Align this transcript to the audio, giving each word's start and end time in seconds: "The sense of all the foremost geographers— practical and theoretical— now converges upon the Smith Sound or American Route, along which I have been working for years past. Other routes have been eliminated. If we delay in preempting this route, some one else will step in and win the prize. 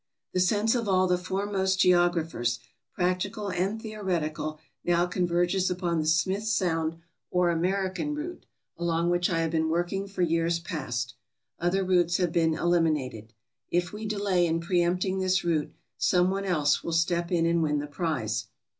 "The 0.33 0.39
sense 0.39 0.73
of 0.73 0.87
all 0.89 1.05
the 1.05 1.15
foremost 1.19 1.79
geographers— 1.79 2.57
practical 2.95 3.49
and 3.49 3.79
theoretical— 3.79 4.59
now 4.83 5.05
converges 5.05 5.69
upon 5.69 5.99
the 5.99 6.07
Smith 6.07 6.43
Sound 6.47 6.97
or 7.29 7.51
American 7.51 8.15
Route, 8.15 8.47
along 8.77 9.11
which 9.11 9.29
I 9.29 9.41
have 9.41 9.51
been 9.51 9.69
working 9.69 10.07
for 10.07 10.23
years 10.23 10.57
past. 10.57 11.13
Other 11.59 11.83
routes 11.83 12.17
have 12.17 12.31
been 12.31 12.55
eliminated. 12.55 13.31
If 13.69 13.93
we 13.93 14.07
delay 14.07 14.47
in 14.47 14.59
preempting 14.59 15.19
this 15.19 15.43
route, 15.43 15.71
some 15.99 16.31
one 16.31 16.45
else 16.45 16.83
will 16.83 16.93
step 16.93 17.31
in 17.31 17.45
and 17.45 17.61
win 17.61 17.77
the 17.77 17.85
prize. 17.85 18.47